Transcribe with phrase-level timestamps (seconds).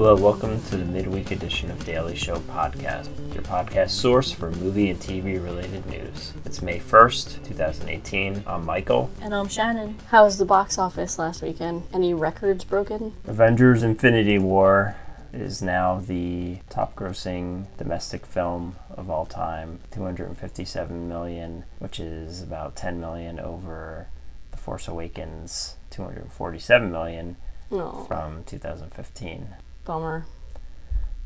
[0.00, 4.90] Hello, welcome to the midweek edition of Daily Show Podcast, your podcast source for movie
[4.90, 6.34] and TV related news.
[6.44, 8.44] It's May 1st, 2018.
[8.46, 9.10] I'm Michael.
[9.20, 9.98] And I'm Shannon.
[10.10, 11.82] How was the box office last weekend?
[11.92, 13.14] Any records broken?
[13.26, 14.94] Avengers Infinity War
[15.32, 22.76] is now the top grossing domestic film of all time 257 million which is about
[22.76, 24.06] 10 million over
[24.52, 27.34] the force awakens 247 million
[27.72, 28.04] No.
[28.06, 29.48] from 2015
[29.88, 30.26] Bummer.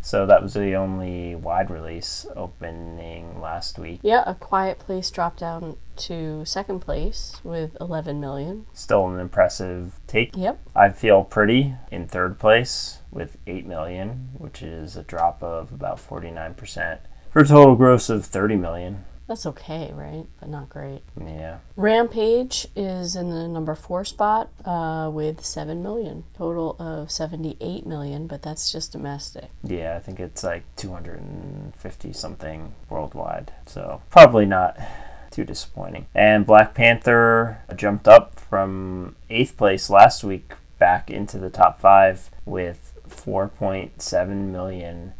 [0.01, 5.41] so that was the only wide release opening last week Yeah, A Quiet Place dropped
[5.41, 8.67] down to second place with 11 million.
[8.73, 10.61] still an impressive take Yep.
[10.77, 15.99] I Feel Pretty in third place with 8 million, which is a drop of about
[15.99, 16.99] 49%,
[17.33, 19.05] for a total gross of 30 million.
[19.33, 20.27] That's okay, right?
[20.41, 21.01] But not great.
[21.19, 21.61] Yeah.
[21.75, 26.25] Rampage is in the number four spot uh, with 7 million.
[26.37, 29.49] Total of 78 million, but that's just domestic.
[29.65, 33.55] Yeah, I think it's like 250 something worldwide.
[33.65, 34.79] So probably not
[35.31, 36.09] too disappointing.
[36.15, 42.29] And Black Panther jumped up from 8th place last week back into the top 5
[42.45, 45.15] with 4.7 million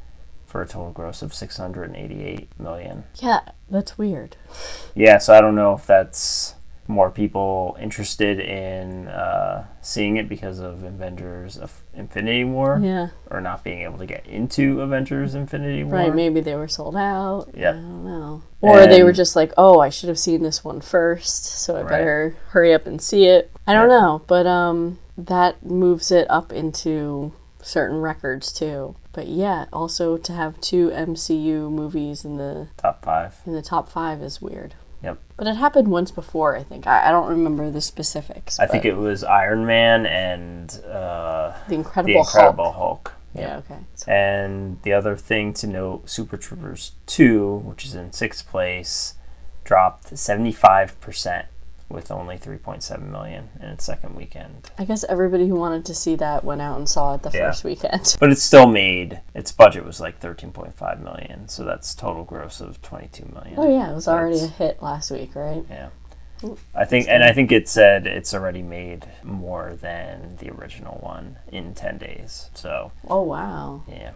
[0.53, 3.05] for a total gross of 688 million.
[3.17, 4.37] Yeah, that's weird.
[4.95, 6.55] Yeah, so I don't know if that's
[6.87, 13.09] more people interested in uh, seeing it because of Avengers of Infinity War Yeah.
[13.31, 15.95] or not being able to get into Avengers Infinity War.
[15.95, 17.47] Right, maybe they were sold out.
[17.57, 17.75] Yep.
[17.75, 18.43] I don't know.
[18.61, 21.81] Or they were just like, oh, I should have seen this one first, so I
[21.81, 21.89] Right.
[21.89, 23.51] better hurry up and see it.
[23.67, 23.99] I don't Yeah.
[24.01, 27.33] know, but um, that moves it up into
[27.63, 28.97] certain records too.
[29.13, 33.37] But yeah, also to have two MCU movies in the Top five.
[33.47, 34.75] in the top five is weird.
[35.03, 35.19] Yep.
[35.37, 36.87] But it happened once before, I think.
[36.87, 38.61] I, I don't remember the specifics.
[38.61, 43.09] I think it was Iron Man and uh, the Incredible, The Incredible Hulk.
[43.09, 43.13] Hulk.
[43.35, 43.57] Yeah.
[43.59, 43.79] Okay.
[43.97, 49.15] So- And the other thing to note Super Troopers 2, which is in sixth place,
[49.65, 51.47] dropped 75%
[51.93, 54.71] with only 3.7 million in its second weekend.
[54.79, 57.51] I guess everybody who wanted to see that went out and saw it the Yeah.
[57.51, 58.17] first weekend.
[58.19, 62.81] But it's still made, its budget was like 13.5 million, so that's total gross of
[62.83, 63.55] 22 million.
[63.59, 65.65] Oh yeah, it was already a hit last week, right?
[65.71, 65.89] Yeah.
[66.75, 71.37] I think, and I think it said it's already made more than the original one
[71.53, 72.51] in 10 days.
[72.55, 73.83] So, Oh wow.
[73.89, 74.11] yeah.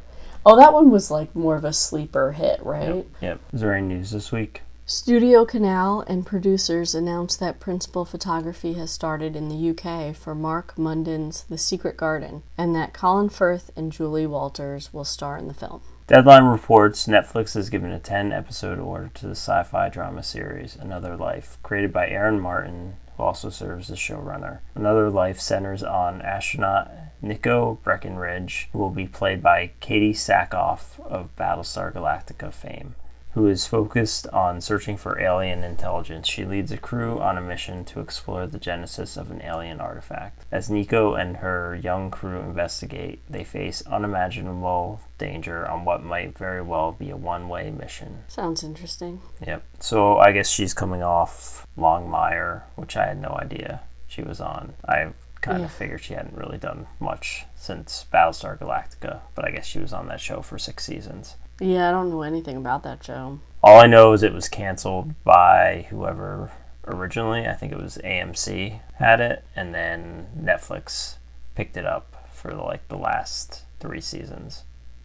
[0.44, 2.94] Oh, that one was like more of a sleeper hit, right?
[2.97, 3.06] Yep.
[3.20, 3.41] Yep.
[3.53, 4.62] Is there any news this week?
[4.89, 10.79] Studio Canal and producers announced that principal photography has started in the UK for Marc
[10.79, 15.55] Munden's The Secret Garden, and that Colin Firth and Julie Walters will star in the
[15.55, 15.83] film.
[16.07, 20.77] Deadline reports Netflix has given a 10 episode order to the sci fi drama series
[20.77, 24.61] Another Life, created by Aaron Martin, who also serves as showrunner.
[24.77, 31.35] Another Life centers on astronaut Nico Breckenridge, who will be played by Katee Sackhoff of
[31.35, 32.95] Battlestar Galactica fame.
[33.37, 36.27] Who is focused on searching for alien intelligence.
[36.27, 40.47] She leads a crew on a mission to explore the genesis of an alien artifact.
[40.51, 46.63] As Nico and her young crew investigate, they face unimaginable danger on what might very
[46.63, 48.25] well be a one way mission.
[48.29, 49.21] Sounds interesting.
[49.47, 49.63] Yep.
[49.81, 54.73] So I guess she's coming off Longmire, which I had no idea she was on.
[54.89, 55.09] I
[55.43, 55.67] kind Yeah.
[55.67, 59.93] of figured she hadn't really done much since Battlestar Galactica, but I guess she was
[59.93, 61.37] on that show for six seasons.
[61.61, 63.39] Yeah, I don't know anything about that show.
[63.62, 66.53] All I know is it was canceled by whoever
[66.87, 67.47] originally.
[67.47, 71.17] I think it was AMC had it, and then Netflix
[71.55, 74.65] picked it up for like the last three seasons.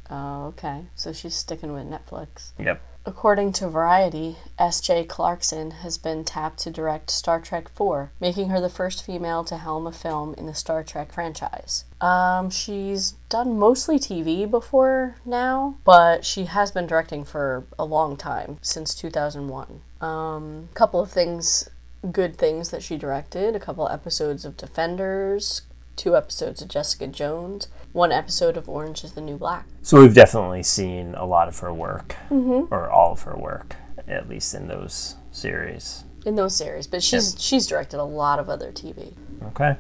[0.10, 0.86] Oh, okay.
[0.96, 2.52] So she's sticking with Netflix.
[2.60, 2.82] Yep.
[3.04, 5.06] According to Variety, S.J.
[5.06, 9.58] Clarkson has been tapped to direct Star Trek IV, making her the first female to
[9.58, 11.86] helm a film in the Star Trek franchise.
[12.00, 18.18] Um, she's done mostly TV before now, but she has been directing for a long
[18.18, 19.82] time, since 2001.
[20.00, 21.70] Um, a couple of things,
[22.12, 25.64] good things that she directed, a couple episodes of Defenders,
[25.96, 29.66] two episodes of Jessica Jones, one episode of Orange is the New Black.
[29.82, 32.74] So we've definitely seen a lot of her work, mm-hmm.
[32.74, 33.76] or all of her work,
[34.08, 36.04] at least in those series.
[36.26, 39.14] in those series, but she's she's directed a lot of other TV.
[39.44, 39.76] Okay.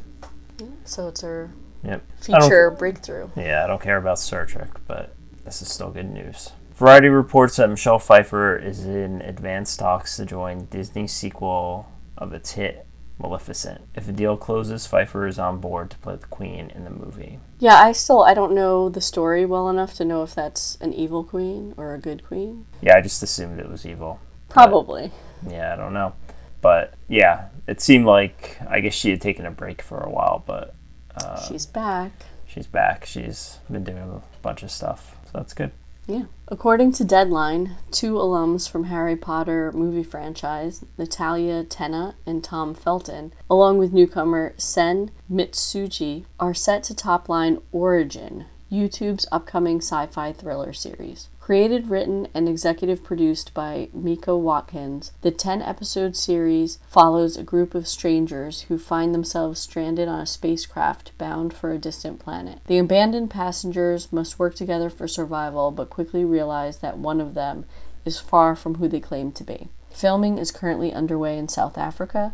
[0.85, 1.51] So it's her
[1.83, 2.03] Yep.
[2.21, 3.29] Feature breakthrough.
[3.35, 6.51] Yeah, I don't care about Star Trek, but this is still good news.
[6.75, 12.51] Variety reports that Michelle Pfeiffer is in advanced talks to join Disney's sequel of its
[12.53, 12.87] hit
[13.19, 13.81] Maleficent.
[13.95, 17.39] If the deal closes, Pfeiffer is on board to play the Queen in the movie.
[17.59, 20.93] Yeah, I still I don't know the story well enough to know if that's an
[20.93, 22.65] evil queen or a good queen.
[22.81, 24.19] Yeah, I just assumed it was evil.
[24.49, 25.11] Probably.
[25.47, 26.13] Yeah, I don't know.
[26.61, 30.43] But yeah, it seemed like I guess she had taken a break for a while,
[30.45, 30.73] but
[31.15, 32.11] uh, She's back.
[32.47, 33.05] she's back.
[33.05, 35.71] She's been doing a bunch of stuff, so that's good.
[36.07, 36.23] Yeah.
[36.47, 43.31] According to Deadline, two alums from Harry Potter movie franchise, Natalia Tena and Tom Felton,
[43.49, 50.33] along with newcomer Sen Mitsuji, are set to top line Origin, YouTube's upcoming sci fi
[50.33, 51.29] thriller series.
[51.51, 57.75] Created, written, and executive produced by Mika Watkins, the 10 episode series follows a group
[57.75, 62.61] of strangers who find themselves stranded on a spacecraft bound for a distant planet.
[62.67, 67.65] The abandoned passengers must work together for survival, but quickly realize that one of them
[68.05, 69.67] is far from who they claim to be.
[69.89, 72.33] Filming is currently underway in South Africa,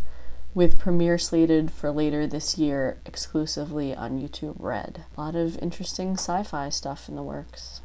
[0.54, 5.06] with premiere slated for later this year exclusively on YouTube Red.
[5.18, 7.81] A lot of interesting sci fi stuff in the works.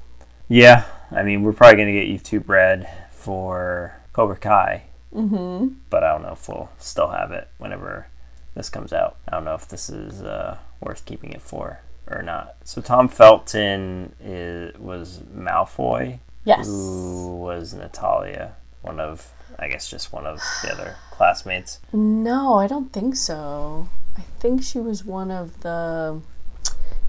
[0.53, 5.69] Yeah, I mean, we're probably gonna get YouTube Red for Cobra Kai, mm-hmm.
[5.89, 8.09] but I don't know if we'll still have it whenever
[8.55, 9.17] this comes out.
[9.27, 12.57] I don't know if this is uh, worth keeping it for or not.
[12.65, 16.67] So Tom Felton is, was Malfoy, Yes.
[16.67, 21.81] who was Natalia, one of I guess just one of the other classmates.
[21.95, 23.89] No, I don't think so.
[24.19, 26.21] I think she was one of the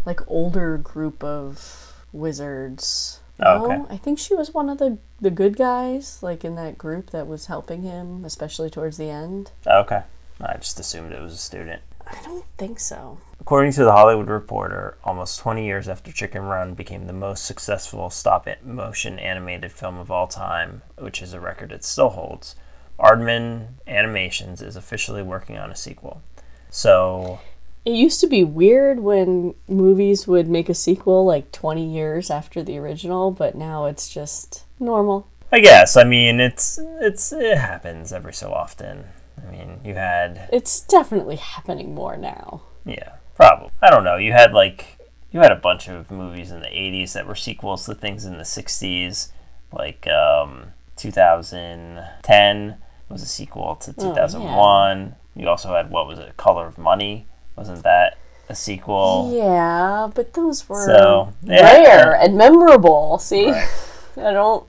[0.06, 3.20] like older group of wizards.
[3.46, 3.78] Oh, okay.
[3.78, 7.12] No, I think she was one of the the good guys, like in that group
[7.12, 9.52] that was helping him, especially towards the end.
[9.66, 10.04] Oh, okay,
[10.42, 11.82] I just assumed it was a student.
[12.06, 13.18] I don't think so.
[13.40, 18.10] According to the Hollywood Reporter, almost 20 years after Chicken Run became the most successful
[18.10, 22.56] stop motion animated film of all time, which is a record it still holds,
[23.00, 26.22] Aardman Animations is officially working on a sequel.
[26.70, 27.40] So,
[27.86, 32.64] It used to be weird when movies would make a sequel like 20 years after
[32.64, 35.28] the original, but now it's just normal.
[35.52, 39.06] I guess, I mean, it's it's it happens every so often.
[39.38, 42.64] I mean, you had It's definitely happening more now.
[42.86, 43.70] Yeah, probably.
[43.82, 44.18] I don't know.
[44.18, 44.98] You had like
[45.32, 48.38] you had a bunch of movies in the '80s that were sequels to things in
[48.38, 49.32] the '60s,
[49.72, 52.78] like um, 2010
[53.10, 55.16] was a sequel to 2001.
[55.36, 57.28] You also had what was it, Color of Money?
[57.56, 58.18] Wasn't that
[58.50, 59.32] a sequel?
[59.34, 61.62] Yeah, but those were So, yeah.
[61.80, 63.18] rare and memorable.
[63.20, 63.68] See, Right.
[64.18, 64.66] I don't,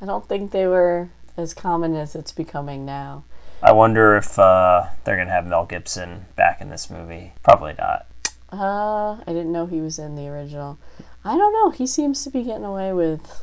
[0.00, 3.24] I don't think they were as common as it's becoming now.
[3.62, 7.32] I wonder if uh, they're gonna have Mel Gibson back in this movie.
[7.42, 8.06] Probably not.
[8.52, 10.78] Uh, I didn't know he was in the original.
[11.24, 11.70] I don't know.
[11.70, 13.42] He seems to be getting away with.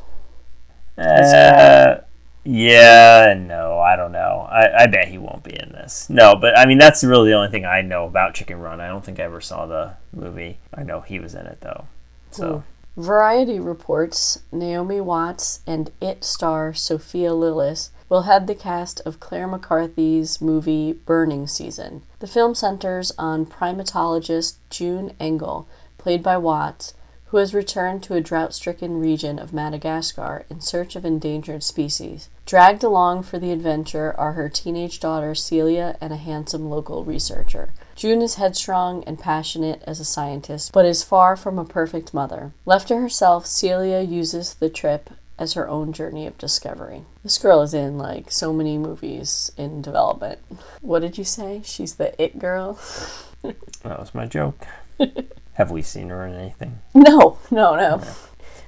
[0.96, 1.96] Uh,
[2.44, 4.46] yeah, no, I don't know.
[4.50, 6.08] I, I bet he won't be in this.
[6.10, 8.80] No, but I mean that's really the only thing I know about Chicken Run.
[8.80, 10.58] I don't think I ever saw the movie.
[10.72, 11.86] I know he was in it though.
[12.30, 12.64] So
[12.96, 19.48] Variety reports Naomi Watts and It star Sophia Lillis will head the cast of Claire
[19.48, 22.02] McCarthy's movie Burning Season.
[22.20, 25.66] The film centers on primatologist June Engel,
[25.98, 26.94] played by Watts,
[27.34, 32.28] who has returned to a drought stricken region of Madagascar in search of endangered species.
[32.46, 37.74] Dragged along for the adventure are her teenage daughter Celia and a handsome local researcher.
[37.96, 42.52] June is headstrong and passionate as a scientist, but is far from a perfect mother.
[42.66, 47.02] Left to herself, Celia uses the trip as her own journey of discovery.
[47.24, 50.38] This girl is in like so many movies in development.
[50.82, 51.62] What did you say?
[51.64, 52.78] She's the it girl?
[53.42, 54.64] that was my joke.
[55.54, 56.80] have we seen her in anything?
[56.94, 58.02] No, no, no.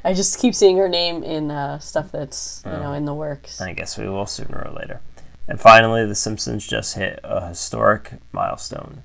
[0.04, 3.60] I just keep seeing her name in uh, stuff that's you know in the works.
[3.60, 5.00] I guess we will sooner or later.
[5.48, 9.02] And finally, The Simpsons just hit a historic milestone.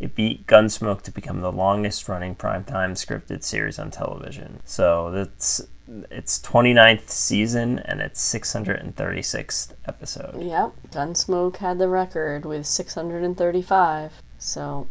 [0.00, 4.60] It beat Gunsmoke to become the longest running primetime scripted series on television.
[4.64, 5.62] So that's
[6.10, 10.42] its 29th season and its 636th episode.
[10.42, 14.22] Yep, Gunsmoke had the record with 635.
[14.38, 14.88] So,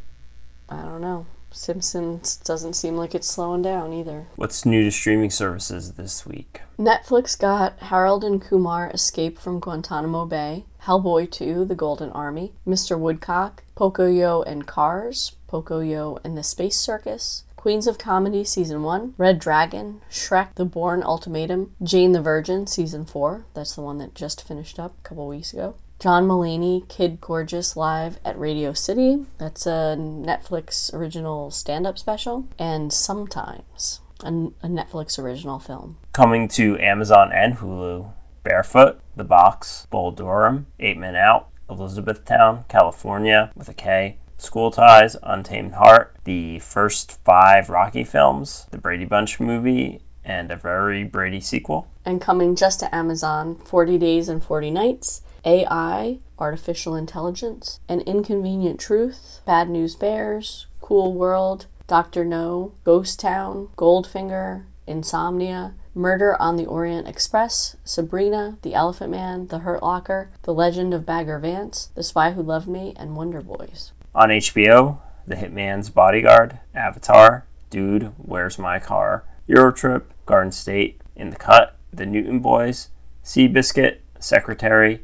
[0.69, 1.25] I don't know.
[1.53, 4.27] Simpsons doesn't seem like it's slowing down either.
[4.36, 6.62] What's new to streaming services this week?
[6.77, 12.98] Netflix got Harold and Kumar Escape from Guantanamo Bay, Hellboy 2 The Golden Army, Mr.
[13.00, 19.39] Woodcock, Pocoyo and Cars, Pocoyo and the Space Circus, Queens of Comedy Season 1, Red
[19.39, 24.45] Dragon, Shrek The Bourne Ultimatum, Jane the Virgin Season 4, that's the one that just
[24.45, 25.75] finished up a couple weeks ago.
[26.03, 29.25] John Mulaney, Kid Gorgeous Live at Radio City.
[29.38, 32.45] That's a Netflix original stand up special.
[32.60, 35.95] And Sometimes, a, a Netflix original film.
[36.12, 38.12] Coming to Amazon and Hulu
[38.43, 45.15] Barefoot, The Box, Bull Durham, Eight Men Out, Elizabethtown, California with a K, School Ties,
[45.24, 51.39] Untamed Heart, the first five Rocky films, the Brady Bunch movie, and a very Brady
[51.39, 51.88] sequel.
[52.03, 58.79] And coming just to Amazon 40 Days and 40 Nights, AI, Artificial Intelligence, An Inconvenient
[58.79, 62.23] Truth, Bad News Bears, Cool World, Dr.
[62.23, 69.59] No, Ghost Town, Goldfinger, Insomnia, Murder on the Orient Express, Sabrina, The Elephant Man, The
[69.59, 73.91] Hurt Locker, The Legend of Bagger Vance, The Spy Who Loved Me, and Wonder Boys.
[74.15, 74.97] On HBO,
[75.27, 82.05] The Hitman's Bodyguard, Avatar, Dude, Where's My Car, Eurotrip, Garden State, In the Cut, The
[82.05, 82.89] Newton Boys,
[83.23, 85.03] Seabiscuit, Secretary,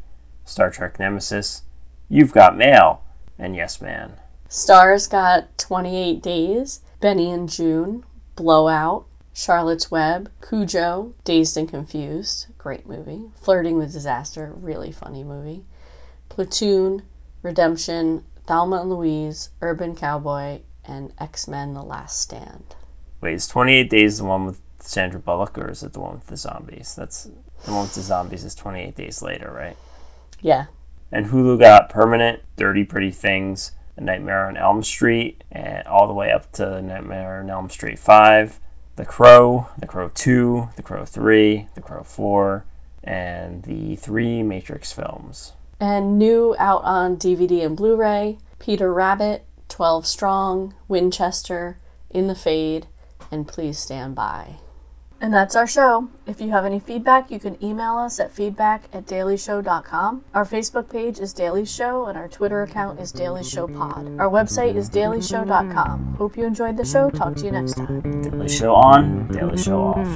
[0.50, 1.62] Star Trek Nemesis,
[2.10, 3.03] You've Got Mail,
[3.38, 4.13] and Yes Man.
[4.48, 8.03] Stars got 28 Days, Benny and Joon,
[8.36, 13.29] Blowout, Charlotte's Web, Cujo, Dazed and Confused, great movie.
[13.39, 15.65] Flirting with Disaster, really funny movie.
[16.29, 17.03] Platoon,
[17.44, 22.75] Redemption, Thelma and Louise, Urban Cowboy, and X Men The Last Stand.
[23.22, 26.27] Wait, is 28 Days the one with Sandra Bullock, or is it the one with
[26.27, 26.96] the zombies?
[26.96, 27.25] That's
[27.65, 29.77] the one with the zombies is 28 Days Later, right?
[30.41, 30.65] Yeah.
[31.12, 36.13] And Hulu got Permanent, Dirty Pretty Things, A Nightmare on Elm Street, and all the
[36.13, 38.60] way up to Nightmare on Elm Street 5,
[38.96, 42.65] The Crow, The Crow 2, The Crow 3, The Crow 4,
[43.03, 45.53] and the three Matrix films.
[45.79, 51.77] And new out on DVD and Blu ray Peter Rabbit, 12 Strong, Winchester,
[52.10, 52.88] In the Fade,
[53.31, 54.58] and Please Stand By.
[55.21, 56.07] And that's our show.
[56.25, 60.23] If you have any feedback, you can email us at feedback at dailyshow.com.
[60.33, 64.07] Our Facebook page is Daily Show, and our Twitter account is Daily Show Pod.
[64.17, 66.15] Our website is dailyshow.com.
[66.15, 67.09] Hope you enjoyed the show.
[67.09, 68.21] Talk to you next time.
[68.21, 70.07] Daily Show on, Daily Show off.